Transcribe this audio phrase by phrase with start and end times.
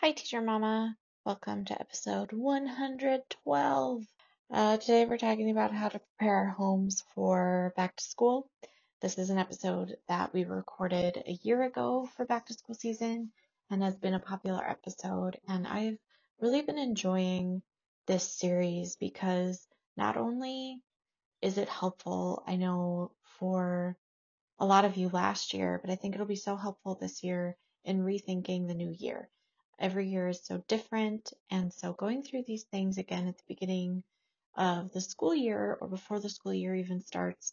[0.00, 0.96] Hi, Teacher Mama.
[1.24, 4.04] Welcome to episode 112.
[4.48, 8.48] Uh, today we're talking about how to prepare homes for back to school.
[9.02, 13.32] This is an episode that we recorded a year ago for back to school season
[13.70, 15.36] and has been a popular episode.
[15.48, 15.98] And I've
[16.40, 17.60] really been enjoying
[18.06, 20.80] this series because not only
[21.42, 23.10] is it helpful, I know
[23.40, 23.96] for
[24.60, 27.56] a lot of you last year, but I think it'll be so helpful this year
[27.84, 29.28] in rethinking the new year
[29.78, 31.32] every year is so different.
[31.50, 34.02] And so going through these things again at the beginning
[34.56, 37.52] of the school year or before the school year even starts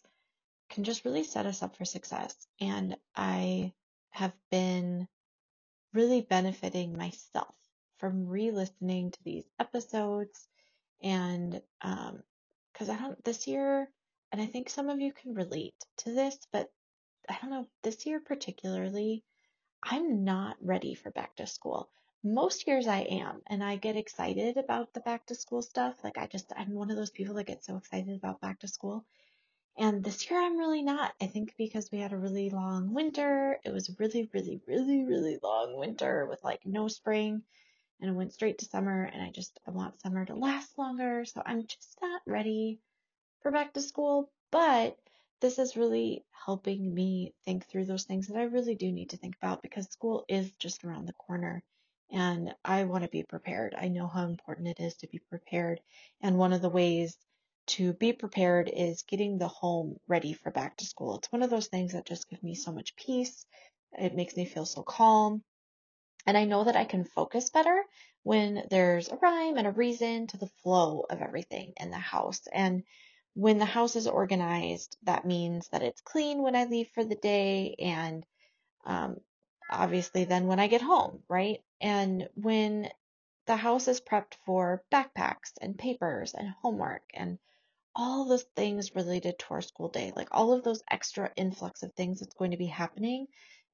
[0.70, 2.34] can just really set us up for success.
[2.60, 3.72] And I
[4.10, 5.06] have been
[5.92, 7.54] really benefiting myself
[7.98, 10.48] from re-listening to these episodes
[11.02, 12.22] and um
[12.72, 13.88] because I don't this year
[14.32, 16.70] and I think some of you can relate to this, but
[17.28, 19.24] I don't know, this year particularly,
[19.82, 21.88] I'm not ready for back to school
[22.26, 25.94] most years I am, and I get excited about the back to school stuff.
[26.04, 28.68] Like I just, I'm one of those people that get so excited about back to
[28.68, 29.04] school.
[29.78, 31.12] And this year I'm really not.
[31.20, 33.58] I think because we had a really long winter.
[33.64, 37.42] It was a really, really, really, really long winter with like no spring
[38.00, 41.24] and it went straight to summer and I just, I want summer to last longer.
[41.24, 42.80] So I'm just not ready
[43.42, 44.98] for back to school, but
[45.40, 49.16] this is really helping me think through those things that I really do need to
[49.16, 51.62] think about because school is just around the corner
[52.10, 53.74] and I want to be prepared.
[53.76, 55.80] I know how important it is to be prepared.
[56.20, 57.16] And one of the ways
[57.68, 61.16] to be prepared is getting the home ready for back to school.
[61.16, 63.44] It's one of those things that just give me so much peace.
[63.98, 65.42] It makes me feel so calm.
[66.26, 67.84] And I know that I can focus better
[68.22, 72.42] when there's a rhyme and a reason to the flow of everything in the house.
[72.52, 72.82] And
[73.34, 77.16] when the house is organized, that means that it's clean when I leave for the
[77.16, 78.24] day and
[78.84, 79.16] um,
[79.70, 81.62] obviously then when I get home, right?
[81.80, 82.90] And when
[83.46, 87.38] the house is prepped for backpacks and papers and homework and
[87.94, 91.92] all those things related to our school day, like all of those extra influx of
[91.94, 93.26] things that's going to be happening,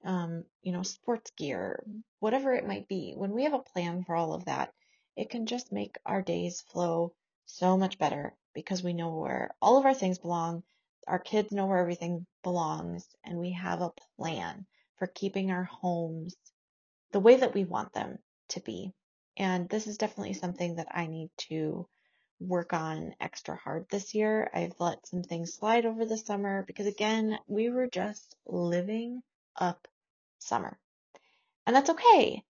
[0.04, 1.82] um, you know, sports gear,
[2.20, 4.72] whatever it might be, when we have a plan for all of that,
[5.16, 7.12] it can just make our days flow
[7.46, 10.62] so much better because we know where all of our things belong.
[11.06, 14.66] Our kids know where everything belongs, and we have a plan
[15.02, 16.36] for keeping our homes
[17.10, 18.16] the way that we want them
[18.48, 18.92] to be.
[19.36, 21.88] And this is definitely something that I need to
[22.38, 24.48] work on extra hard this year.
[24.54, 29.22] I've let some things slide over the summer because again, we were just living
[29.56, 29.88] up
[30.38, 30.78] summer.
[31.66, 32.44] And that's okay.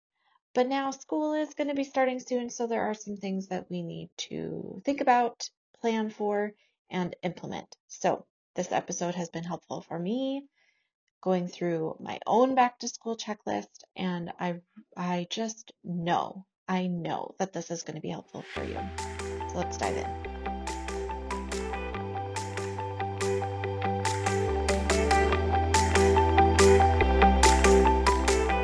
[0.53, 3.71] But now school is going to be starting soon, so there are some things that
[3.71, 6.51] we need to think about, plan for,
[6.89, 7.77] and implement.
[7.87, 8.25] So
[8.55, 10.43] this episode has been helpful for me
[11.21, 14.55] going through my own back to school checklist and I
[14.97, 18.79] I just know, I know that this is going to be helpful for you.
[19.51, 20.05] So let's dive in.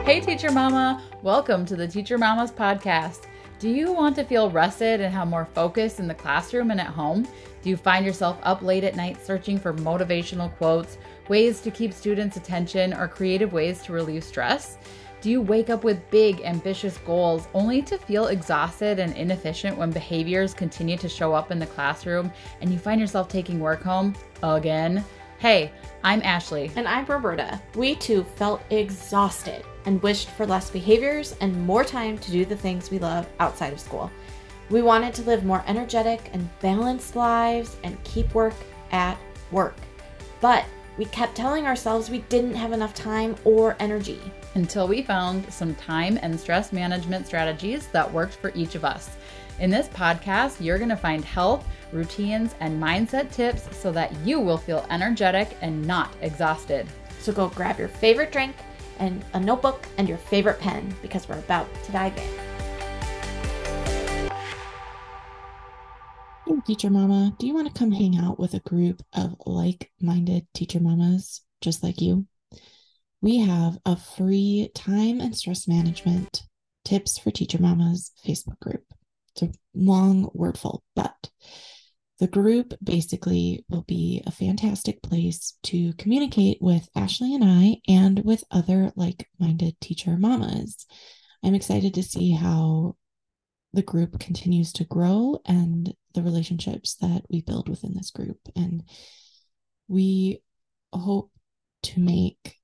[0.03, 1.03] Hey, Teacher Mama!
[1.21, 3.27] Welcome to the Teacher Mamas podcast.
[3.59, 6.87] Do you want to feel rested and have more focus in the classroom and at
[6.87, 7.27] home?
[7.61, 10.97] Do you find yourself up late at night searching for motivational quotes,
[11.29, 14.77] ways to keep students' attention, or creative ways to relieve stress?
[15.19, 19.89] Do you wake up with big, ambitious goals only to feel exhausted and inefficient when
[19.89, 24.15] behaviors continue to show up in the classroom and you find yourself taking work home
[24.43, 25.03] again?
[25.39, 25.71] Hey,
[26.03, 26.71] I'm Ashley.
[26.75, 27.61] And I'm Roberta.
[27.75, 32.55] We too felt exhausted and wished for less behaviors and more time to do the
[32.55, 34.11] things we love outside of school.
[34.69, 38.55] We wanted to live more energetic and balanced lives and keep work
[38.91, 39.17] at
[39.51, 39.75] work.
[40.41, 40.65] But
[40.97, 44.19] we kept telling ourselves we didn't have enough time or energy.
[44.55, 49.15] Until we found some time and stress management strategies that worked for each of us.
[49.59, 54.39] In this podcast, you're going to find health, routines, and mindset tips so that you
[54.39, 56.87] will feel energetic and not exhausted.
[57.19, 58.55] So go grab your favorite drink
[58.99, 62.56] and a notebook and your favorite pen because we're about to dive in.
[66.47, 69.91] Hey, teacher mama, do you want to come hang out with a group of like
[69.99, 72.25] minded teacher mamas just like you?
[73.21, 76.43] We have a free time and stress management
[76.85, 78.85] tips for teacher mamas Facebook group.
[79.35, 81.29] It's a long wordful, but
[82.19, 88.23] the group basically will be a fantastic place to communicate with Ashley and I and
[88.23, 90.85] with other like minded teacher mamas.
[91.43, 92.95] I'm excited to see how
[93.73, 98.39] the group continues to grow and the relationships that we build within this group.
[98.55, 98.83] And
[99.87, 100.41] we
[100.93, 101.31] hope
[101.83, 102.55] to make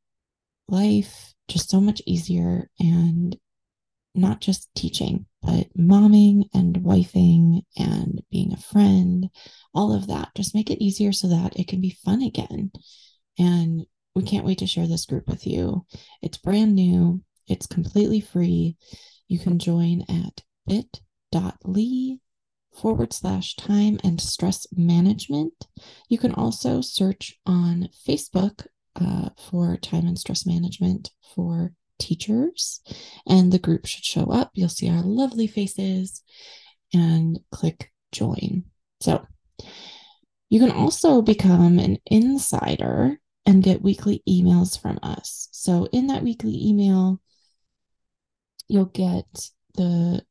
[0.68, 3.38] life just so much easier and
[4.16, 9.30] not just teaching, but momming and wifing and being a friend,
[9.74, 10.30] all of that.
[10.36, 12.72] Just make it easier so that it can be fun again.
[13.40, 13.86] And
[14.16, 15.86] we can't wait to share this group with you.
[16.22, 18.78] It's brand new, it's completely free.
[19.28, 22.18] You can join at bit.ly
[22.74, 25.54] forward slash time and stress management.
[26.10, 32.82] You can also search on Facebook uh, for time and stress management for teachers,
[33.28, 34.52] and the group should show up.
[34.54, 36.24] You'll see our lovely faces
[36.94, 38.66] and click join.
[39.02, 39.26] So,
[40.50, 45.48] you can also become an insider and get weekly emails from us.
[45.52, 47.20] So, in that weekly email,
[48.68, 50.24] you'll get the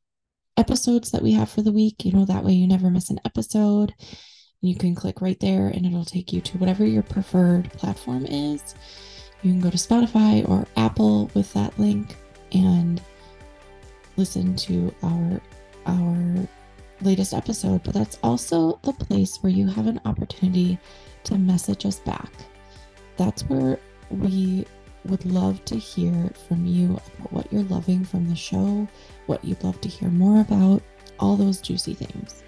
[0.57, 2.05] episodes that we have for the week.
[2.05, 3.93] You know, that way you never miss an episode.
[4.61, 8.75] You can click right there and it'll take you to whatever your preferred platform is.
[9.41, 12.15] You can go to Spotify or Apple with that link
[12.53, 13.01] and
[14.15, 15.41] listen to our
[15.85, 16.47] our
[17.01, 20.77] latest episode, but that's also the place where you have an opportunity
[21.25, 22.31] to message us back.
[23.17, 23.79] That's where
[24.09, 24.65] we
[25.05, 28.87] would love to hear from you about what you're loving from the show,
[29.25, 30.81] what you'd love to hear more about,
[31.19, 32.43] all those juicy things.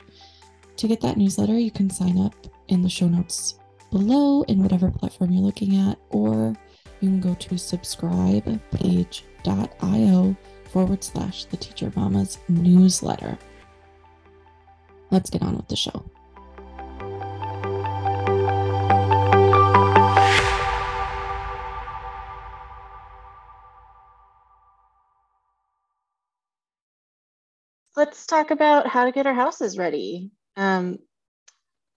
[0.78, 2.36] To get that newsletter, you can sign up
[2.68, 3.60] in the show notes
[3.92, 6.54] below in whatever platform you're looking at, or
[7.00, 13.38] you can go to subscribepage.io forward slash the teacher mamas newsletter.
[15.12, 16.04] Let's get on with the show.
[27.96, 30.32] Let's talk about how to get our houses ready.
[30.58, 31.00] Um,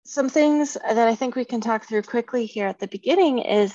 [0.05, 3.75] some things that I think we can talk through quickly here at the beginning is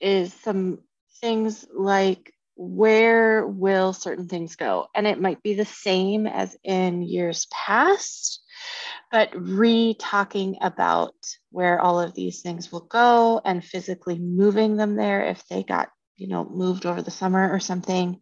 [0.00, 0.80] is some
[1.20, 4.88] things like where will certain things go?
[4.94, 8.42] And it might be the same as in years past,
[9.12, 11.14] but re talking about
[11.50, 15.88] where all of these things will go and physically moving them there if they got,
[16.16, 18.18] you know, moved over the summer or something.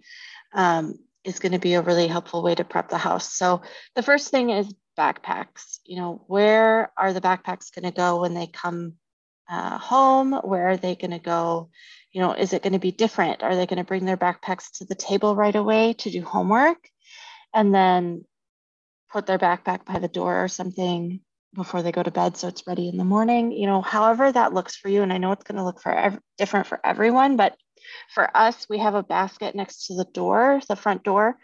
[0.52, 3.32] Um, is going to be a really helpful way to prep the house.
[3.34, 3.62] So
[3.94, 5.78] the first thing is backpacks.
[5.84, 8.94] You know, where are the backpacks going to go when they come
[9.48, 10.32] uh, home?
[10.32, 11.70] Where are they going to go?
[12.12, 13.42] You know, is it going to be different?
[13.42, 16.88] Are they going to bring their backpacks to the table right away to do homework
[17.54, 18.24] and then
[19.12, 21.20] put their backpack by the door or something
[21.54, 23.52] before they go to bed so it's ready in the morning?
[23.52, 25.02] You know, however that looks for you.
[25.02, 27.54] And I know it's going to look for ev- different for everyone, but
[28.14, 31.38] for us, we have a basket next to the door, the front door,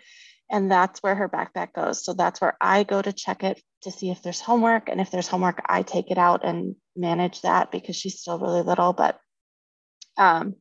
[0.51, 2.05] and that's where her backpack goes.
[2.05, 4.89] So that's where I go to check it to see if there's homework.
[4.89, 8.63] And if there's homework, I take it out and manage that because she's still really
[8.63, 8.93] little.
[8.93, 9.19] But
[10.17, 10.57] um,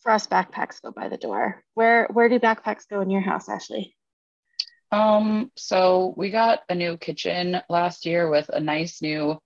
[0.00, 1.62] for us, backpacks go by the door.
[1.74, 3.94] Where where do backpacks go in your house, Ashley?
[4.90, 9.38] Um, so we got a new kitchen last year with a nice new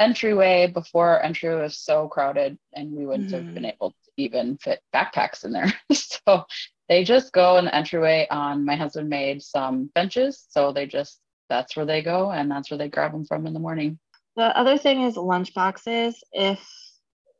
[0.00, 0.66] entryway.
[0.66, 3.46] Before our entry was so crowded, and we wouldn't mm-hmm.
[3.46, 3.94] have been able
[4.24, 5.72] even fit backpacks in there.
[5.92, 6.44] so
[6.88, 10.46] they just go in the entryway on my husband made some benches.
[10.48, 13.54] So they just, that's where they go and that's where they grab them from in
[13.54, 13.98] the morning.
[14.36, 16.22] The other thing is lunch boxes.
[16.32, 16.60] If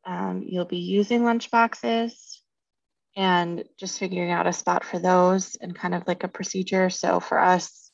[0.04, 2.42] um, you'll be using lunch boxes
[3.16, 6.90] and just figuring out a spot for those and kind of like a procedure.
[6.90, 7.90] So for us,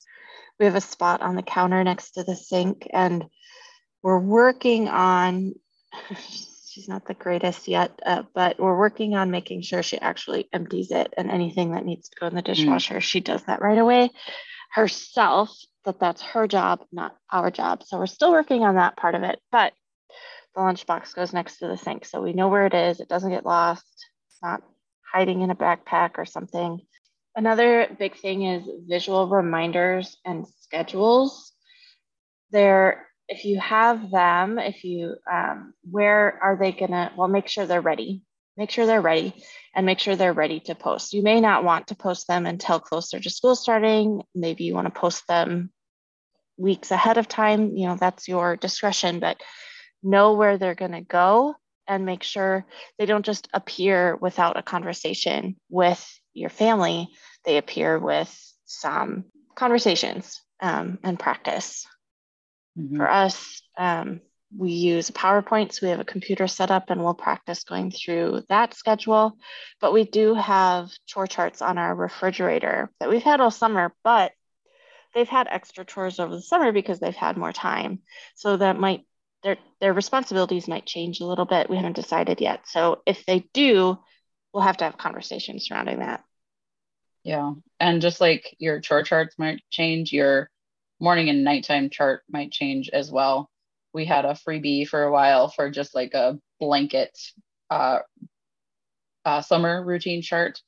[0.59, 3.25] we have a spot on the counter next to the sink and
[4.03, 5.55] we're working on
[6.77, 10.91] she's not the greatest yet, uh, but we're working on making sure she actually empties
[10.91, 12.55] it and anything that needs to go in the mm.
[12.55, 13.01] dishwasher, mm.
[13.01, 14.11] she does that right away
[14.75, 15.57] herself.
[15.87, 17.85] That that's her job, not our job.
[17.85, 19.73] So we're still working on that part of it, but
[20.55, 23.01] the lunchbox goes next to the sink, so we know where it is.
[23.01, 23.87] It doesn't get lost.
[24.29, 24.63] It's not
[25.11, 26.81] hiding in a backpack or something.
[27.35, 31.53] Another big thing is visual reminders and schedules.
[32.51, 37.67] There if you have them, if you, um, where are they gonna, well, make sure
[37.67, 38.23] they're ready.
[38.57, 39.35] Make sure they're ready
[39.75, 41.13] and make sure they're ready to post.
[41.13, 44.23] You may not want to post them until closer to school starting.
[44.35, 45.71] Maybe you want to post them
[46.57, 47.77] weeks ahead of time.
[47.77, 49.43] You know, that's your discretion, but
[50.03, 51.55] know where they're to go
[51.87, 52.65] and make sure
[52.99, 57.09] they don't just appear without a conversation with your family.
[57.45, 61.87] They appear with some conversations um, and practice.
[62.79, 62.97] Mm-hmm.
[62.97, 64.21] For us, um,
[64.57, 68.43] we use PowerPoint, so we have a computer set up and we'll practice going through
[68.49, 69.37] that schedule.
[69.81, 74.33] But we do have chore charts on our refrigerator that we've had all summer, but
[75.15, 78.01] they've had extra chores over the summer because they've had more time.
[78.35, 79.05] So that might
[79.43, 81.71] their their responsibilities might change a little bit.
[81.71, 82.61] We haven't decided yet.
[82.67, 83.99] So if they do,
[84.53, 86.25] we'll have to have conversations surrounding that.
[87.25, 87.53] Yeah.
[87.81, 90.51] And just like your chore charts might change, your
[91.01, 93.51] morning and nighttime chart might change as well.
[93.93, 97.17] We had a freebie for a while for just like a blanket
[97.71, 98.01] uh,
[99.25, 100.61] uh, summer routine chart.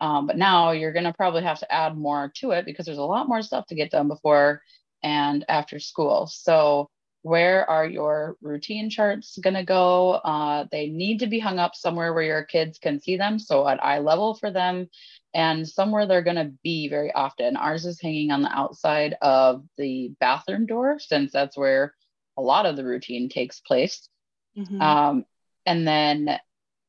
[0.00, 2.98] Um, but now you're going to probably have to add more to it because there's
[2.98, 4.62] a lot more stuff to get done before
[5.02, 6.26] and after school.
[6.26, 6.90] So
[7.22, 10.12] where are your routine charts going to go?
[10.12, 13.38] Uh, they need to be hung up somewhere where your kids can see them.
[13.38, 14.88] So at eye level for them
[15.34, 17.56] and somewhere they're going to be very often.
[17.56, 21.94] Ours is hanging on the outside of the bathroom door since that's where
[22.36, 24.08] a lot of the routine takes place.
[24.56, 24.80] Mm-hmm.
[24.80, 25.24] Um,
[25.64, 26.38] and then,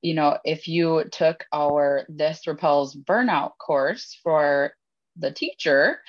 [0.02, 4.74] you know, if you took our This Repels Burnout course for
[5.18, 6.02] the teacher,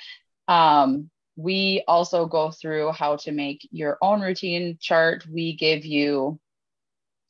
[0.47, 5.25] um, we also go through how to make your own routine chart.
[5.29, 6.39] We give you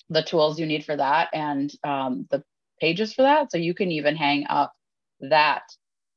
[0.09, 2.43] the tools you need for that and um, the
[2.79, 3.51] pages for that.
[3.51, 4.73] So you can even hang up
[5.21, 5.63] that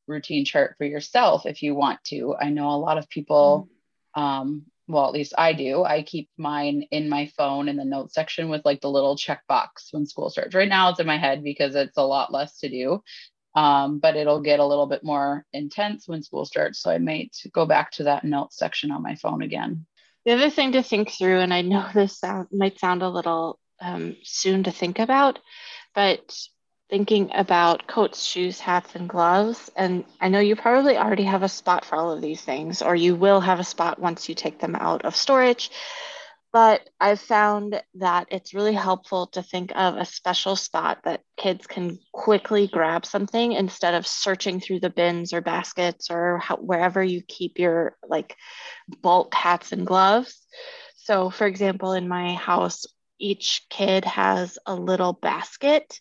[0.06, 2.34] routine chart for yourself if you want to.
[2.40, 3.68] I know a lot of people,
[4.14, 5.84] um, well, at least I do.
[5.84, 9.92] I keep mine in my phone in the notes section with like the little checkbox
[9.92, 10.54] when school starts.
[10.54, 13.02] Right now it's in my head because it's a lot less to do
[13.58, 16.80] um, but it'll get a little bit more intense when school starts.
[16.80, 19.84] So I might go back to that notes section on my phone again.
[20.24, 23.58] The other thing to think through, and I know this sound, might sound a little
[23.80, 25.40] um, soon to think about,
[25.92, 26.36] but
[26.90, 29.70] thinking about coats, shoes, hats, and gloves.
[29.76, 32.94] And I know you probably already have a spot for all of these things, or
[32.94, 35.70] you will have a spot once you take them out of storage
[36.52, 41.66] but I've found that it's really helpful to think of a special spot that kids
[41.66, 47.02] can quickly grab something instead of searching through the bins or baskets or how, wherever
[47.02, 48.34] you keep your like
[49.02, 50.46] bulk hats and gloves.
[50.96, 52.86] So, for example, in my house,
[53.18, 56.00] each kid has a little basket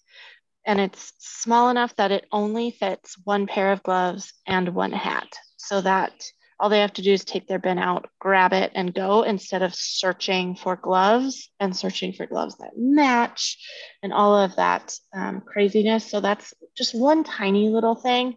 [0.68, 5.34] and it's small enough that it only fits one pair of gloves and one hat
[5.56, 6.12] so that
[6.60, 9.62] all they have to do is take their bin out, grab it, and go instead
[9.62, 13.58] of searching for gloves and searching for gloves that match
[14.02, 16.10] and all of that um, craziness.
[16.10, 18.36] So that's just one tiny little thing,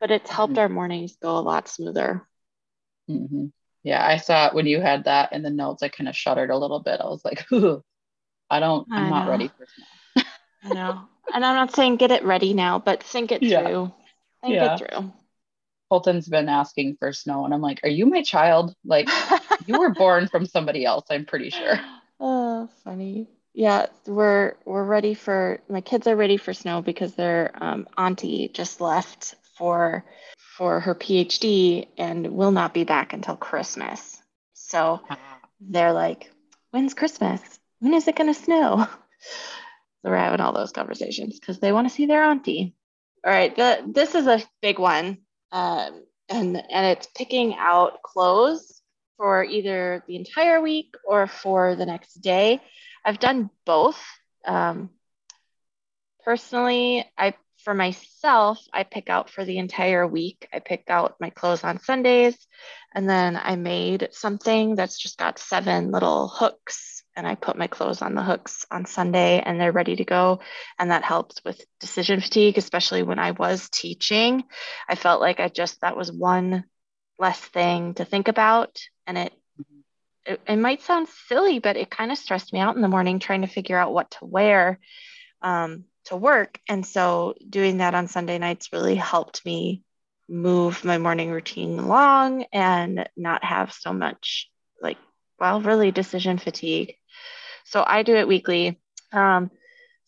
[0.00, 0.60] but it's helped mm-hmm.
[0.60, 2.26] our mornings go a lot smoother.
[3.08, 3.46] Mm-hmm.
[3.84, 6.58] Yeah, I saw when you had that in the notes, I kind of shuddered a
[6.58, 7.00] little bit.
[7.00, 7.46] I was like,
[8.50, 10.24] I don't, I'm I not ready for snow.
[10.64, 11.08] I know.
[11.32, 13.62] And I'm not saying get it ready now, but think it yeah.
[13.62, 13.92] through.
[14.42, 14.74] Think yeah.
[14.74, 15.12] it through.
[15.90, 18.74] Colton's been asking for snow, and I'm like, "Are you my child?
[18.84, 19.08] Like,
[19.66, 21.06] you were born from somebody else.
[21.10, 21.80] I'm pretty sure."
[22.20, 23.28] Oh, funny.
[23.52, 28.48] Yeah, we're we're ready for my kids are ready for snow because their um, auntie
[28.52, 30.04] just left for
[30.56, 34.22] for her PhD and will not be back until Christmas.
[34.54, 35.18] So ah.
[35.60, 36.30] they're like,
[36.70, 37.40] "When's Christmas?
[37.80, 38.86] When is it going to snow?"
[40.02, 42.74] So we're having all those conversations because they want to see their auntie.
[43.24, 45.18] All right, the, this is a big one
[45.52, 48.80] um, and and it's picking out clothes
[49.16, 52.60] for either the entire week or for the next day.
[53.04, 54.00] I've done both.
[54.46, 54.90] Um,
[56.24, 60.48] personally, I for myself, I pick out for the entire week.
[60.52, 62.36] I pick out my clothes on Sundays,
[62.94, 67.66] and then I made something that's just got seven little hooks and I put my
[67.66, 70.40] clothes on the hooks on Sunday and they're ready to go.
[70.78, 74.44] And that helps with decision fatigue, especially when I was teaching.
[74.88, 76.64] I felt like I just, that was one
[77.18, 78.80] less thing to think about.
[79.06, 79.34] And it,
[80.24, 83.18] it, it might sound silly, but it kind of stressed me out in the morning
[83.18, 84.78] trying to figure out what to wear
[85.42, 86.58] um, to work.
[86.70, 89.82] And so doing that on Sunday nights really helped me
[90.26, 94.48] move my morning routine along and not have so much
[94.80, 94.96] like
[95.40, 96.94] well, really decision fatigue.
[97.64, 98.80] So I do it weekly.
[99.12, 99.50] Um,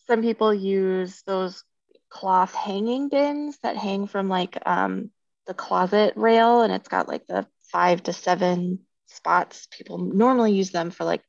[0.07, 1.63] some people use those
[2.09, 5.09] cloth hanging bins that hang from like um,
[5.47, 9.67] the closet rail, and it's got like the five to seven spots.
[9.71, 11.21] People normally use them for like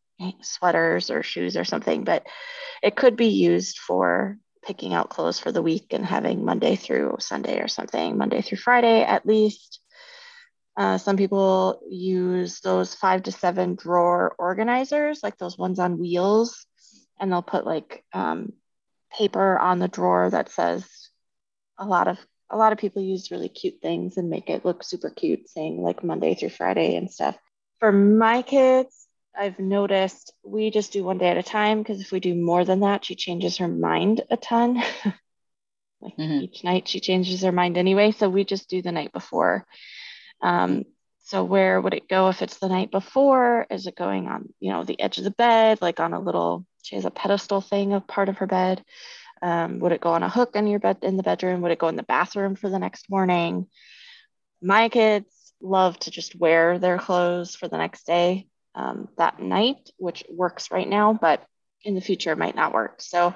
[0.42, 2.26] sweaters or shoes or something, but
[2.82, 7.16] it could be used for picking out clothes for the week and having Monday through
[7.20, 9.80] Sunday or something, Monday through Friday at least.
[10.76, 16.66] Uh, some people use those five to seven drawer organizers, like those ones on wheels,
[17.20, 18.52] and they'll put like um,
[19.16, 20.84] paper on the drawer that says
[21.78, 22.18] a lot of
[22.50, 25.80] a lot of people use really cute things and make it look super cute, saying
[25.80, 27.36] like Monday through Friday and stuff.
[27.80, 32.12] For my kids, I've noticed we just do one day at a time because if
[32.12, 34.76] we do more than that, she changes her mind a ton.
[36.00, 36.42] like mm-hmm.
[36.42, 38.12] each night, she changes her mind anyway.
[38.12, 39.66] So we just do the night before.
[40.44, 40.84] Um,
[41.20, 43.66] so where would it go if it's the night before?
[43.70, 46.66] Is it going on, you know, the edge of the bed, like on a little,
[46.82, 48.84] she has a pedestal thing of part of her bed.
[49.40, 51.62] Um, would it go on a hook in your bed in the bedroom?
[51.62, 53.68] Would it go in the bathroom for the next morning?
[54.60, 59.90] My kids love to just wear their clothes for the next day um, that night,
[59.96, 61.42] which works right now, but
[61.84, 63.00] in the future it might not work.
[63.00, 63.34] So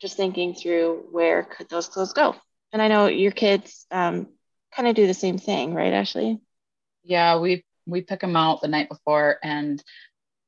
[0.00, 2.34] just thinking through where could those clothes go.
[2.72, 4.28] And I know your kids um,
[4.74, 6.40] kind of do the same thing, right, Ashley?
[7.04, 9.82] Yeah, we we pick them out the night before, and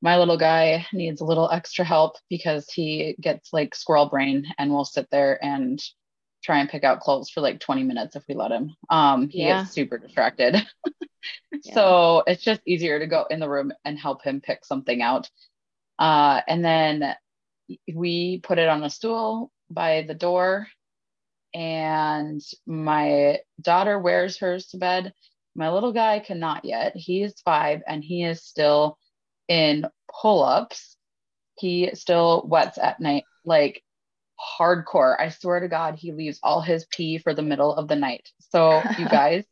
[0.01, 4.71] my little guy needs a little extra help because he gets like squirrel brain and
[4.71, 5.81] will sit there and
[6.43, 8.75] try and pick out clothes for like 20 minutes if we let him.
[8.89, 9.61] Um, he yeah.
[9.61, 10.55] gets super distracted.
[11.63, 11.73] yeah.
[11.73, 15.29] So it's just easier to go in the room and help him pick something out.
[15.99, 17.15] Uh, and then
[17.93, 20.67] we put it on a stool by the door
[21.53, 25.13] and my daughter wears hers to bed.
[25.55, 26.95] My little guy cannot yet.
[26.95, 28.97] He is five and he is still
[29.47, 29.85] in
[30.21, 30.95] pull ups.
[31.57, 33.83] He still wets at night, like
[34.59, 35.19] hardcore.
[35.19, 38.29] I swear to God, he leaves all his pee for the middle of the night.
[38.51, 39.43] So, you guys,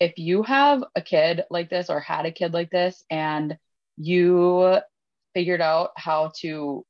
[0.00, 3.58] if you have a kid like this or had a kid like this and
[3.96, 4.78] you
[5.34, 6.84] figured out how to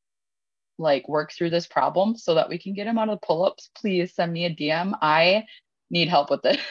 [0.78, 3.70] like work through this problem so that we can get him out of the pull-ups
[3.76, 5.44] please send me a dm i
[5.94, 6.60] need help with this.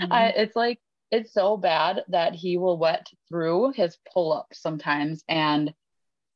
[0.00, 0.12] Mm-hmm.
[0.12, 0.80] I, it's like
[1.12, 5.72] it's so bad that he will wet through his pull-ups sometimes and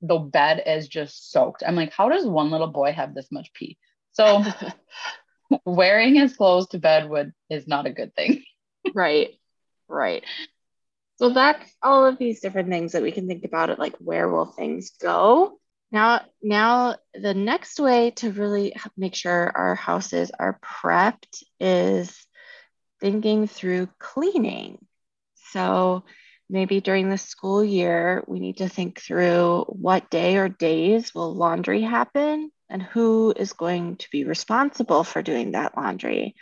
[0.02, 1.64] the bed is just soaked.
[1.66, 3.76] I'm like how does one little boy have this much pee?
[4.12, 4.44] So
[5.64, 8.44] wearing his clothes to bed would is not a good thing.
[8.94, 9.30] Right
[9.88, 10.22] right.
[11.16, 14.28] So that's all of these different things that we can think about it like where
[14.28, 15.58] will things go
[15.90, 22.26] now, now the next way to really make sure our houses are prepped is
[23.00, 24.84] thinking through cleaning.
[25.52, 26.04] So
[26.50, 31.34] maybe during the school year, we need to think through what day or days will
[31.34, 36.34] laundry happen and who is going to be responsible for doing that laundry.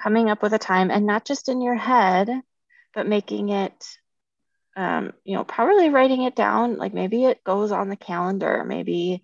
[0.00, 2.28] Coming up with a time and not just in your head,
[2.92, 3.74] but making it
[4.76, 6.76] um, you know, probably writing it down.
[6.76, 8.64] Like maybe it goes on the calendar.
[8.66, 9.22] Maybe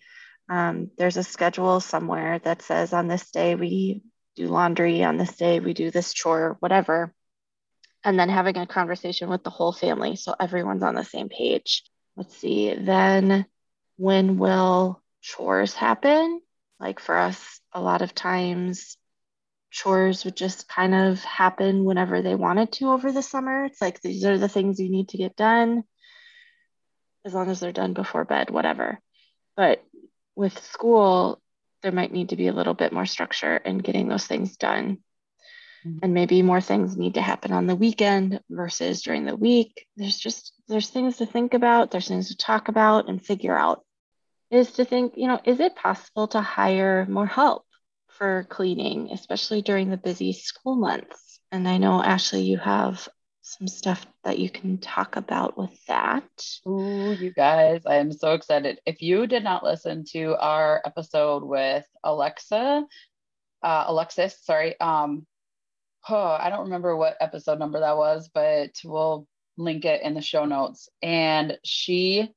[0.48, 4.02] um, there's a schedule somewhere that says on this day we
[4.36, 7.12] do laundry, on this day we do this chore, whatever.
[8.04, 11.82] And then having a conversation with the whole family so everyone's on the same page.
[12.16, 12.74] Let's see.
[12.74, 13.46] Then
[13.96, 16.40] when will chores happen?
[16.78, 18.97] Like for us, a lot of times
[19.70, 23.64] chores would just kind of happen whenever they wanted to over the summer.
[23.64, 25.84] It's like these are the things you need to get done
[27.24, 29.00] as long as they're done before bed, whatever.
[29.56, 29.84] But
[30.34, 31.40] with school,
[31.82, 34.98] there might need to be a little bit more structure in getting those things done.
[35.86, 35.98] Mm-hmm.
[36.02, 39.86] And maybe more things need to happen on the weekend versus during the week.
[39.96, 43.84] There's just there's things to think about, there's things to talk about and figure out.
[44.50, 47.64] Is to think, you know, is it possible to hire more help?
[48.18, 51.40] For cleaning, especially during the busy school months.
[51.50, 53.08] And I know, Ashley, you have
[53.42, 56.28] some stuff that you can talk about with that.
[56.66, 58.80] Ooh, you guys, I am so excited.
[58.84, 62.84] If you did not listen to our episode with Alexa,
[63.62, 65.26] uh, Alexis, sorry, um,
[66.08, 69.26] oh, I don't remember what episode number that was, but we'll
[69.56, 70.88] link it in the show notes.
[71.02, 72.30] And she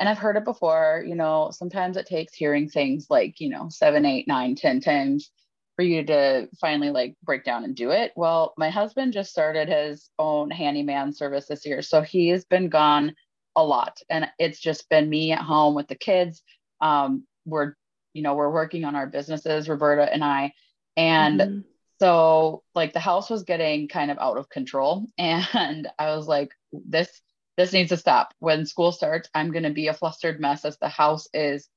[0.00, 3.68] and I've heard it before, you know, sometimes it takes hearing things like, you know,
[3.68, 5.30] seven, eight, nine, ten times
[5.76, 8.12] for you to finally like break down and do it.
[8.16, 11.82] Well, my husband just started his own handyman service this year.
[11.82, 13.14] So he's been gone
[13.54, 13.98] a lot.
[14.08, 16.42] And it's just been me at home with the kids.
[16.80, 17.74] Um, we're,
[18.14, 20.54] you know, we're working on our businesses, Roberta and I.
[20.96, 21.60] And mm-hmm.
[22.00, 25.06] so like the house was getting kind of out of control.
[25.18, 27.20] And I was like, this
[27.60, 28.32] this needs to stop.
[28.38, 31.68] When school starts, I'm going to be a flustered mess as the house is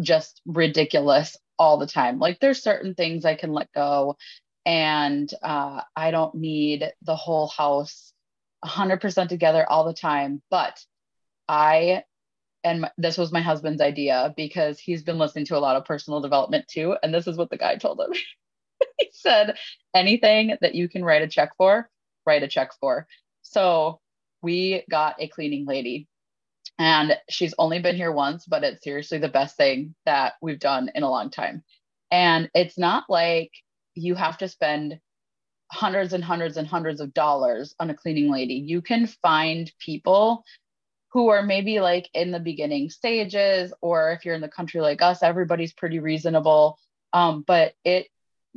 [0.00, 2.20] just ridiculous all the time.
[2.20, 4.16] Like there's certain things I can let go
[4.64, 8.12] and uh, I don't need the whole house
[8.64, 10.40] 100% together all the time.
[10.50, 10.80] But
[11.48, 12.04] I,
[12.62, 16.20] and this was my husband's idea because he's been listening to a lot of personal
[16.20, 16.96] development too.
[17.02, 18.12] And this is what the guy told him.
[18.98, 19.56] he said,
[19.96, 21.90] anything that you can write a check for,
[22.24, 23.08] write a check for.
[23.42, 23.98] So
[24.42, 26.08] we got a cleaning lady
[26.78, 30.90] and she's only been here once, but it's seriously the best thing that we've done
[30.94, 31.64] in a long time.
[32.10, 33.50] And it's not like
[33.94, 34.98] you have to spend
[35.70, 38.54] hundreds and hundreds and hundreds of dollars on a cleaning lady.
[38.54, 40.44] You can find people
[41.12, 45.02] who are maybe like in the beginning stages, or if you're in the country like
[45.02, 46.78] us, everybody's pretty reasonable.
[47.12, 48.06] Um, but it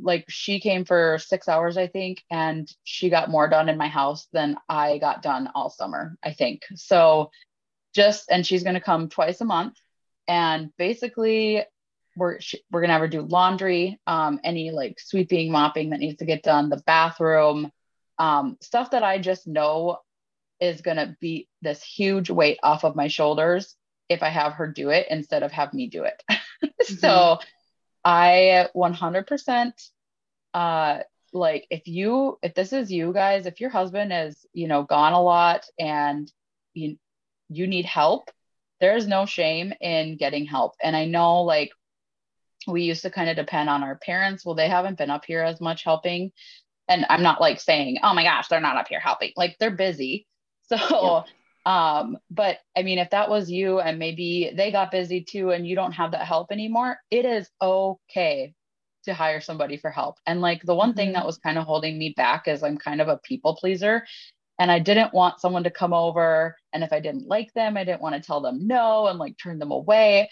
[0.02, 3.88] like she came for six hours, I think, and she got more done in my
[3.88, 6.62] house than I got done all summer, I think.
[6.74, 7.30] So
[7.94, 9.74] just, and she's going to come twice a month.
[10.28, 11.64] And basically,
[12.16, 12.38] we're
[12.70, 16.42] we're gonna have her do laundry, um, any like sweeping, mopping that needs to get
[16.42, 17.70] done, the bathroom,
[18.18, 19.98] um, stuff that I just know
[20.60, 23.74] is gonna be this huge weight off of my shoulders
[24.08, 26.22] if I have her do it instead of have me do it.
[26.30, 26.94] mm-hmm.
[26.96, 27.38] So
[28.04, 29.72] I 100%
[30.54, 30.98] uh
[31.32, 35.14] like if you if this is you guys if your husband is you know gone
[35.14, 36.30] a lot and
[36.74, 36.98] you
[37.48, 38.30] you need help
[38.82, 40.74] there's no shame in getting help.
[40.82, 41.70] And i know like
[42.66, 44.44] we used to kind of depend on our parents.
[44.44, 46.32] Well they haven't been up here as much helping.
[46.88, 49.32] And i'm not like saying oh my gosh they're not up here helping.
[49.36, 50.26] Like they're busy.
[50.68, 51.22] So yeah.
[51.64, 55.66] Um but i mean if that was you and maybe they got busy too and
[55.66, 58.52] you don't have that help anymore it is okay
[59.04, 60.18] to hire somebody for help.
[60.26, 60.96] And like the one mm-hmm.
[60.96, 64.06] thing that was kind of holding me back is I'm kind of a people pleaser.
[64.58, 66.56] And I didn't want someone to come over.
[66.72, 69.36] And if I didn't like them, I didn't want to tell them no and like
[69.38, 70.30] turn them away.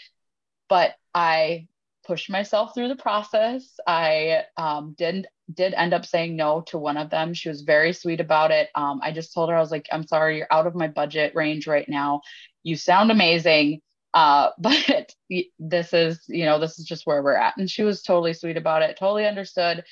[0.69, 1.67] But I
[2.07, 3.79] pushed myself through the process.
[3.87, 7.35] I um, did did end up saying no to one of them.
[7.35, 8.69] She was very sweet about it.
[8.75, 11.35] Um, I just told her I was like, "I'm sorry, you're out of my budget
[11.35, 12.23] range right now.
[12.63, 13.81] You sound amazing.
[14.15, 15.13] Uh, but
[15.59, 17.57] this is, you know, this is just where we're at.
[17.57, 19.85] And she was totally sweet about it, totally understood.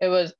[0.00, 0.34] It was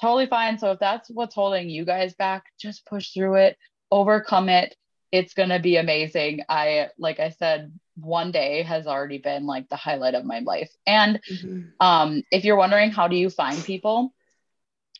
[0.00, 0.58] totally fine.
[0.58, 3.56] So if that's what's holding you guys back, just push through it,
[3.90, 4.74] overcome it.
[5.12, 6.42] It's going to be amazing.
[6.48, 10.70] I, like I said, one day has already been like the highlight of my life.
[10.86, 11.60] And mm-hmm.
[11.80, 14.14] um, if you're wondering, how do you find people?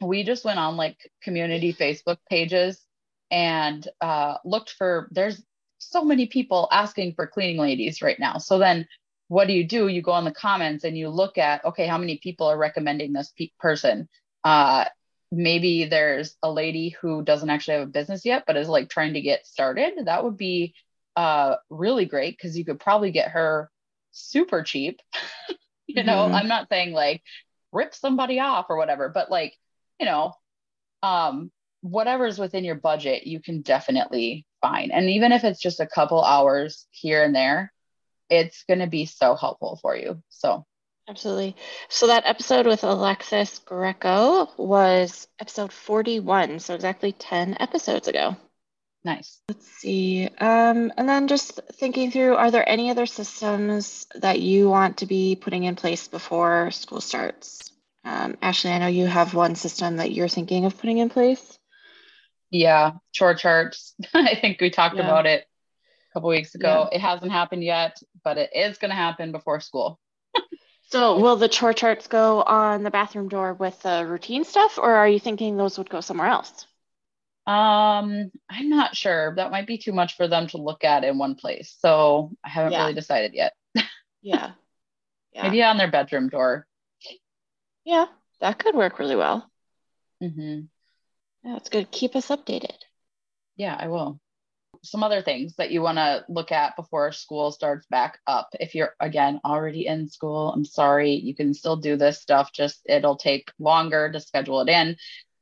[0.01, 2.85] We just went on like community Facebook pages
[3.31, 5.43] and uh, looked for, there's
[5.79, 8.39] so many people asking for cleaning ladies right now.
[8.39, 8.87] So then
[9.29, 9.87] what do you do?
[9.87, 13.13] You go on the comments and you look at, okay, how many people are recommending
[13.13, 14.09] this pe- person?
[14.43, 14.87] Uh,
[15.33, 19.15] maybe there's a lady who doesn't actually have a business yet, but is like trying
[19.15, 19.93] to get started.
[20.05, 20.75] That would be
[21.17, 23.71] uh, really great because you could probably get her
[24.13, 25.01] super cheap.
[25.87, 26.35] you know, mm-hmm.
[26.35, 27.23] I'm not saying like
[27.73, 29.57] rip somebody off or whatever, but like,
[29.99, 30.35] you know,
[31.03, 31.51] um,
[31.83, 34.93] whatever's within your budget, you can definitely find.
[34.93, 37.73] And even if it's just a couple hours here and there,
[38.29, 40.23] it's going to be so helpful for you.
[40.29, 40.67] So,
[41.11, 41.57] absolutely.
[41.89, 46.61] So, that episode with Alexis Greco was episode 41.
[46.61, 48.37] So, exactly 10 episodes ago.
[49.03, 49.41] Nice.
[49.49, 50.27] Let's see.
[50.27, 55.07] Um, and then just thinking through, are there any other systems that you want to
[55.07, 57.73] be putting in place before school starts?
[58.05, 61.59] Um, Ashley, I know you have one system that you're thinking of putting in place.
[62.51, 63.95] Yeah, chore charts.
[64.15, 65.03] I think we talked yeah.
[65.03, 65.47] about it
[66.11, 66.89] a couple weeks ago.
[66.91, 66.97] Yeah.
[66.97, 69.99] It hasn't happened yet, but it is going to happen before school.
[70.91, 74.93] so, will the chore charts go on the bathroom door with the routine stuff, or
[74.93, 76.67] are you thinking those would go somewhere else?
[77.47, 79.35] Um, I'm not sure.
[79.37, 81.77] That might be too much for them to look at in one place.
[81.81, 82.83] So I haven't yeah.
[82.83, 83.55] really decided yet.
[84.23, 84.53] yeah.
[85.33, 85.43] yeah.
[85.43, 86.67] Maybe on their bedroom door.
[87.85, 88.07] Yeah,
[88.41, 89.51] that could work really well.
[90.23, 90.61] Mm-hmm.
[91.45, 91.91] That's good.
[91.91, 92.77] Keep us updated.
[93.57, 94.21] Yeah, I will.
[94.83, 98.49] Some other things that you want to look at before school starts back up.
[98.55, 102.81] If you're, again, already in school, I'm sorry, you can still do this stuff, just
[102.87, 104.97] it'll take longer to schedule it in.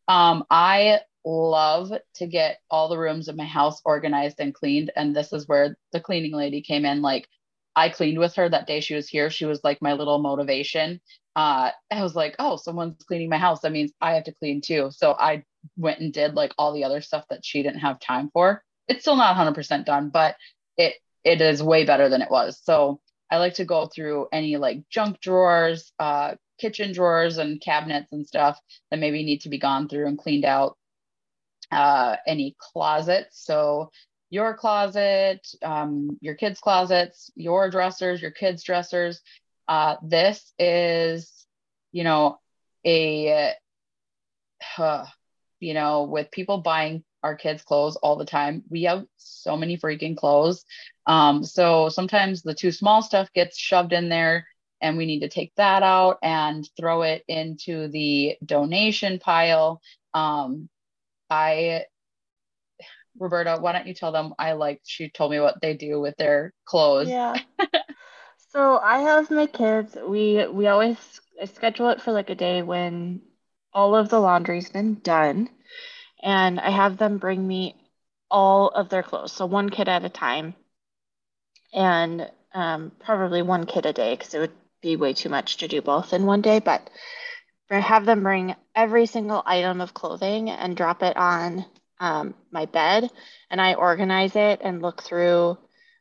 [0.08, 4.90] Um, I love to get all the rooms of my house organized and cleaned.
[4.96, 7.02] And this is where the cleaning lady came in.
[7.02, 7.28] Like,
[7.76, 9.30] I cleaned with her that day she was here.
[9.30, 11.00] She was like my little motivation.
[11.36, 13.60] Uh, I was like, oh, someone's cleaning my house.
[13.60, 14.90] That means I have to clean too.
[14.90, 15.44] So I
[15.76, 18.64] went and did like all the other stuff that she didn't have time for.
[18.88, 20.37] It's still not 100% done, but
[20.77, 22.61] it it is way better than it was.
[22.62, 28.12] So I like to go through any like junk drawers, uh, kitchen drawers, and cabinets
[28.12, 28.59] and stuff
[28.90, 30.77] that maybe need to be gone through and cleaned out.
[31.70, 33.90] Uh, any closets, so
[34.31, 39.20] your closet, um, your kids' closets, your dressers, your kids' dressers.
[39.66, 41.46] Uh, this is,
[41.92, 42.38] you know,
[42.87, 43.55] a
[44.79, 45.05] uh,
[45.61, 48.62] you know, with people buying our kids clothes all the time.
[48.70, 50.64] We have so many freaking clothes.
[51.07, 54.46] Um, so sometimes the too small stuff gets shoved in there
[54.81, 59.81] and we need to take that out and throw it into the donation pile.
[60.14, 60.68] Um,
[61.31, 61.85] I,
[63.18, 66.16] Roberta, why don't you tell them I like, she told me what they do with
[66.16, 67.09] their clothes.
[67.09, 67.35] Yeah.
[68.52, 71.20] so I have my kids, we, we always
[71.52, 73.22] schedule it for like a day when
[73.72, 75.50] all of the laundry's been done
[76.22, 77.76] and I have them bring me
[78.31, 79.33] all of their clothes.
[79.33, 80.54] So one kid at a time
[81.72, 85.68] and um, probably one kid a day because it would be way too much to
[85.68, 86.59] do both in one day.
[86.59, 86.88] But
[87.70, 91.64] I have them bring every single item of clothing and drop it on
[92.00, 93.11] um, my bed.
[93.50, 95.59] And I organize it and look through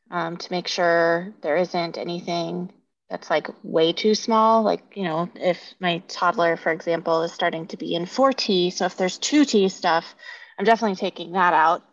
[0.09, 2.71] um, to make sure there isn't anything
[3.09, 4.63] that's like way too small.
[4.63, 8.85] Like, you know, if my toddler, for example, is starting to be in 4T, so
[8.85, 10.15] if there's 2T stuff,
[10.57, 11.83] I'm definitely taking that out.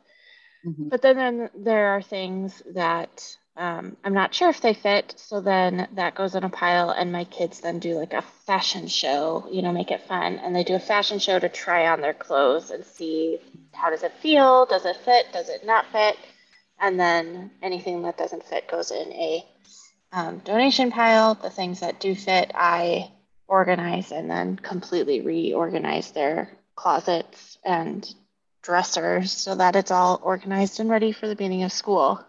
[0.67, 0.89] Mm-hmm.
[0.89, 5.15] But then, then there are things that um, I'm not sure if they fit.
[5.17, 8.89] So then that goes in a pile, and my kids then do like a fashion
[8.89, 10.39] show, you know, make it fun.
[10.39, 13.39] And they do a fashion show to try on their clothes and see
[13.73, 14.67] how does it feel?
[14.67, 15.27] Does it fit?
[15.33, 16.17] Does it not fit?
[16.81, 19.45] And then anything that doesn't fit goes in a
[20.15, 21.35] um, donation pile.
[21.35, 23.11] The things that do fit, I
[23.49, 28.09] organize and then completely reorganize their closets and
[28.63, 32.25] dressers so that it's all organized and ready for the beginning of school.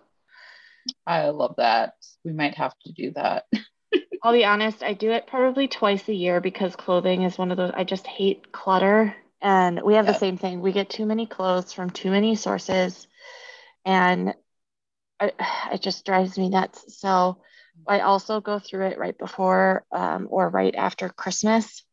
[1.07, 1.93] I love that.
[2.23, 3.45] We might have to do that.
[4.23, 7.57] I'll be honest, I do it probably twice a year because clothing is one of
[7.57, 9.15] those I just hate clutter.
[9.41, 10.15] And we have yep.
[10.15, 10.61] the same thing.
[10.61, 13.07] We get too many clothes from too many sources
[13.85, 14.33] and
[15.21, 15.35] it,
[15.71, 16.97] it just drives me nuts.
[16.99, 17.37] So
[17.87, 21.83] I also go through it right before um, or right after Christmas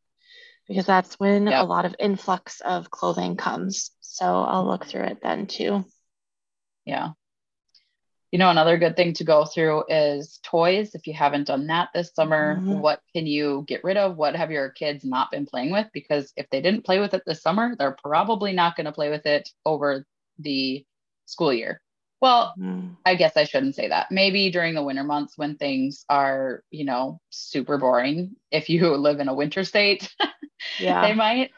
[0.68, 1.62] because that's when yep.
[1.62, 3.90] a lot of influx of clothing comes.
[4.00, 5.84] So I'll look through it then too.
[6.84, 7.10] Yeah.
[8.30, 10.94] You know, another good thing to go through is toys.
[10.94, 12.78] If you haven't done that this summer, mm-hmm.
[12.78, 14.16] what can you get rid of?
[14.16, 15.88] What have your kids not been playing with?
[15.92, 19.10] Because if they didn't play with it this summer, they're probably not going to play
[19.10, 20.06] with it over
[20.38, 20.86] the
[21.26, 21.82] school year.
[22.22, 22.96] Well, mm.
[23.04, 24.12] I guess I shouldn't say that.
[24.12, 28.36] Maybe during the winter months when things are, you know, super boring.
[28.52, 30.14] If you live in a winter state,
[30.78, 31.50] yeah, they might.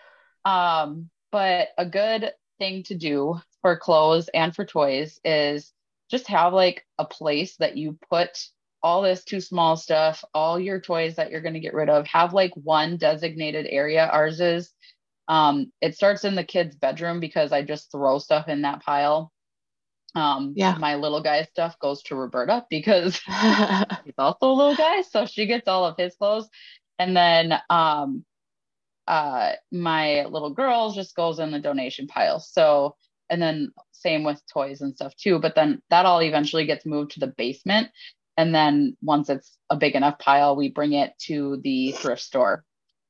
[0.46, 5.70] Um, but a good thing to do for clothes and for toys is
[6.11, 8.31] just have like a place that you put
[8.83, 12.07] all this too small stuff, all your toys that you're going to get rid of.
[12.07, 14.07] Have like one designated area.
[14.07, 14.72] Ours is
[15.29, 19.31] um, it starts in the kids' bedroom because I just throw stuff in that pile
[20.14, 20.77] um, yeah.
[20.79, 23.20] My little guy stuff goes to Roberta because
[24.05, 26.48] he's also a little guy, so she gets all of his clothes.
[26.98, 28.24] And then um,
[29.09, 32.38] uh, my little girl just goes in the donation pile.
[32.38, 32.96] So,
[33.29, 35.40] and then same with toys and stuff too.
[35.40, 37.88] But then that all eventually gets moved to the basement.
[38.37, 42.64] And then once it's a big enough pile, we bring it to the thrift store.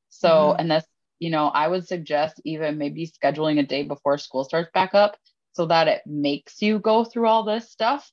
[0.08, 0.60] So, mm-hmm.
[0.60, 0.84] and this,
[1.18, 5.16] you know, I would suggest even maybe scheduling a day before school starts back up
[5.54, 8.10] so that it makes you go through all this stuff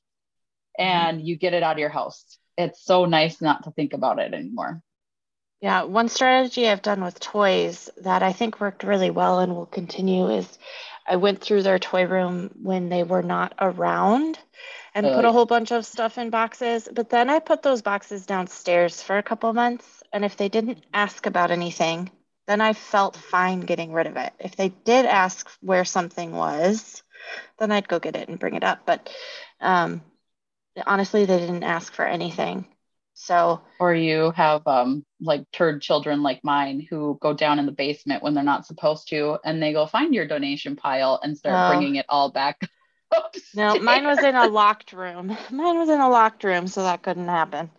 [0.78, 1.28] and mm-hmm.
[1.28, 2.38] you get it out of your house.
[2.58, 4.82] It's so nice not to think about it anymore.
[5.62, 9.68] Yeah, one strategy I've done with toys that I think worked really well and will
[9.68, 10.58] continue is
[11.08, 14.40] I went through their toy room when they were not around
[14.94, 16.88] and put a whole bunch of stuff in boxes.
[16.92, 20.04] But then I put those boxes downstairs for a couple months.
[20.12, 22.10] And if they didn't ask about anything,
[22.48, 24.34] then I felt fine getting rid of it.
[24.40, 27.04] If they did ask where something was,
[27.60, 28.86] then I'd go get it and bring it up.
[28.86, 29.10] But
[29.60, 30.02] um,
[30.86, 32.66] honestly, they didn't ask for anything.
[33.14, 37.72] So, or you have um, like turd children like mine who go down in the
[37.72, 41.56] basement when they're not supposed to, and they go find your donation pile and start
[41.56, 41.76] oh.
[41.76, 42.60] bringing it all back.
[43.54, 45.38] no, mine was in a locked room.
[45.52, 47.70] Mine was in a locked room, so that couldn't happen.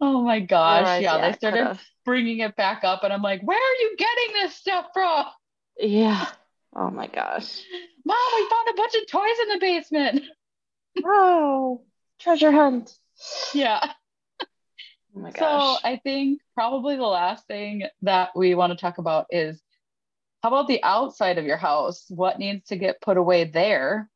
[0.00, 0.84] Oh my gosh!
[0.84, 1.82] Right, yeah, yeah, they started could've.
[2.04, 5.26] bringing it back up, and I'm like, "Where are you getting this stuff from?"
[5.78, 6.26] Yeah,
[6.74, 7.62] Oh my gosh.
[8.04, 10.24] Mom, we found a bunch of toys in the basement.
[11.04, 11.82] oh,
[12.18, 12.96] treasure hunt.
[13.54, 13.92] Yeah.
[15.14, 15.78] Oh my gosh.
[15.78, 19.60] So I think probably the last thing that we want to talk about is
[20.42, 22.06] how about the outside of your house?
[22.08, 24.10] What needs to get put away there?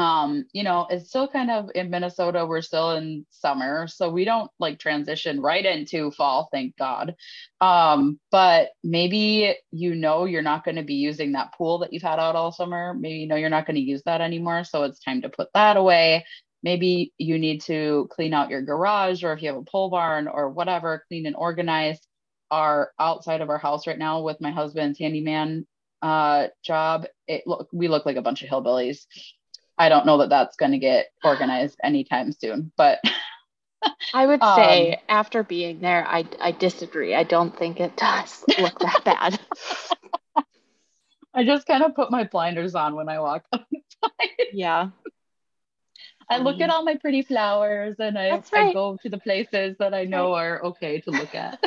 [0.00, 4.24] Um, you know, it's still kind of in Minnesota, we're still in summer, so we
[4.24, 7.14] don't like transition right into fall, thank God.
[7.60, 12.02] Um, but maybe you know you're not going to be using that pool that you've
[12.02, 12.94] had out all summer.
[12.94, 15.48] Maybe you know you're not going to use that anymore, so it's time to put
[15.52, 16.24] that away.
[16.62, 20.28] Maybe you need to clean out your garage, or if you have a pole barn
[20.28, 21.98] or whatever, clean and organize.
[22.52, 25.68] Our outside of our house right now with my husband's handyman
[26.02, 29.04] uh, job, it look we look like a bunch of hillbillies
[29.80, 33.00] I don't know that that's going to get organized anytime soon, but
[34.14, 37.14] I would say um, after being there, I, I disagree.
[37.14, 39.40] I don't think it does look that bad.
[41.34, 44.28] I just kind of put my blinders on when I walk outside.
[44.52, 44.90] Yeah.
[46.28, 48.44] I look at all my pretty flowers and I, right.
[48.52, 51.58] I go to the places that I know are okay to look at.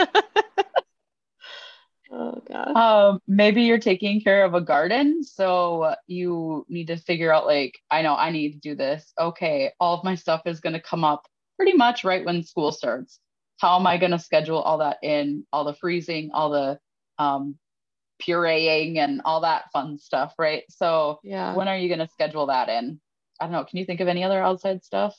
[2.15, 2.75] Oh god.
[2.75, 7.79] Um, maybe you're taking care of a garden, so you need to figure out like,
[7.89, 9.11] I know I need to do this.
[9.19, 11.25] Okay, all of my stuff is going to come up
[11.57, 13.19] pretty much right when school starts.
[13.59, 15.47] How am I going to schedule all that in?
[15.51, 16.79] All the freezing, all the
[17.17, 17.55] um,
[18.21, 20.63] pureeing, and all that fun stuff, right?
[20.69, 21.55] So, yeah.
[21.55, 22.99] When are you going to schedule that in?
[23.39, 23.63] I don't know.
[23.63, 25.15] Can you think of any other outside stuff?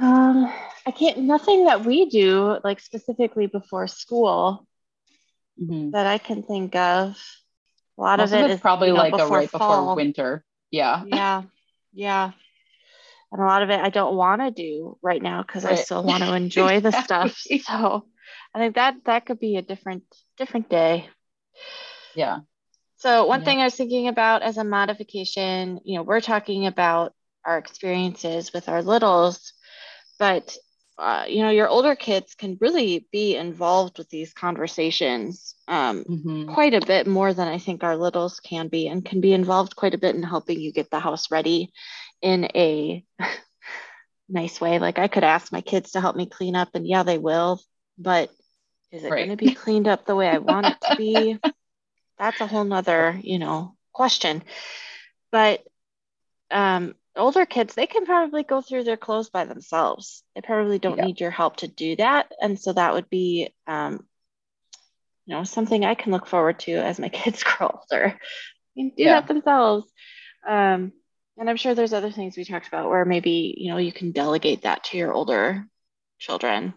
[0.00, 0.52] Um,
[0.84, 1.18] I can't.
[1.18, 4.66] Nothing that we do like specifically before school
[5.62, 5.92] Mhm.
[5.92, 7.16] that I can think of.
[7.98, 9.58] A lot Most of it is probably you know, like a before right fall.
[9.58, 10.44] before winter.
[10.70, 11.04] Yeah.
[11.04, 11.42] Yeah,
[11.92, 12.32] yeah.
[13.32, 16.02] And a lot of it I don't want to do right now because I still
[16.04, 17.36] want to enjoy the stuff.
[17.38, 18.06] So
[18.54, 20.04] I think that that could be a different
[20.38, 21.08] different day.
[22.14, 22.40] Yeah.
[22.96, 23.44] So one Yeah.
[23.44, 28.52] thing I was thinking about as a modification, you know, we're talking about our experiences
[28.52, 29.52] with our littles,
[30.18, 30.56] but
[31.02, 36.46] uh, you know, your older kids can really be involved with these conversations um, Mhm.
[36.46, 39.76] quite a bit more than I think our littles can be, and can be involved
[39.76, 41.72] quite a bit in helping you get the house ready
[42.22, 43.04] in a
[44.28, 44.78] nice way.
[44.78, 47.60] Like I could ask my kids to help me clean up, and yeah, they will,
[47.98, 48.30] but
[48.92, 49.18] is it Right.
[49.18, 51.38] going to be cleaned up the way I want it to be?
[52.18, 54.42] That's a whole nother, you know, question.
[55.32, 55.62] But
[56.50, 60.22] um, older kids, they can probably go through their clothes by themselves.
[60.34, 61.04] They probably don't Yeah.
[61.04, 62.32] need your help to do that.
[62.40, 64.06] And so that would be, um,
[65.26, 68.18] you know, something I can look forward to as my kids grow older.
[68.76, 69.20] They do Yeah.
[69.20, 69.90] that themselves.
[70.46, 70.92] Um,
[71.38, 74.12] and I'm sure there's other things we talked about where maybe, you know, you can
[74.12, 75.66] delegate that to your older
[76.18, 76.74] children.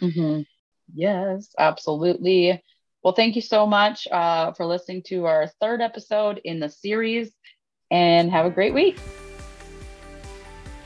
[0.00, 0.46] Mhm.
[0.94, 2.62] Yes, absolutely.
[3.02, 7.32] Well, thank you so much uh, for listening to our third episode in the series
[7.90, 8.98] and have a great week.